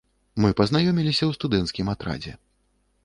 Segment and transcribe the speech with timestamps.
[0.45, 2.33] Мы пазнаёміліся ў студэнцкім атрадзе.